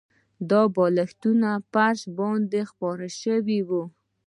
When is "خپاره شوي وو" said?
2.71-3.83